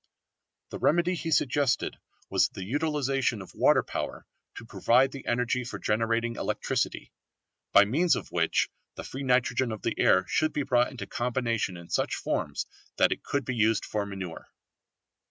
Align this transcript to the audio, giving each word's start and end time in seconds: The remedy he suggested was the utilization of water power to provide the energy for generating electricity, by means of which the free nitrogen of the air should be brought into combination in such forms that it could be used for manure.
The 0.71 0.79
remedy 0.79 1.13
he 1.13 1.29
suggested 1.29 1.99
was 2.27 2.49
the 2.49 2.63
utilization 2.63 3.39
of 3.39 3.53
water 3.53 3.83
power 3.83 4.25
to 4.55 4.65
provide 4.65 5.11
the 5.11 5.27
energy 5.27 5.63
for 5.63 5.77
generating 5.77 6.37
electricity, 6.37 7.11
by 7.71 7.85
means 7.85 8.15
of 8.15 8.31
which 8.31 8.67
the 8.95 9.03
free 9.03 9.21
nitrogen 9.21 9.71
of 9.71 9.83
the 9.83 9.93
air 9.99 10.25
should 10.27 10.53
be 10.53 10.63
brought 10.63 10.89
into 10.89 11.05
combination 11.05 11.77
in 11.77 11.91
such 11.91 12.15
forms 12.15 12.65
that 12.97 13.11
it 13.11 13.21
could 13.21 13.45
be 13.45 13.53
used 13.55 13.85
for 13.85 14.07
manure. 14.07 14.49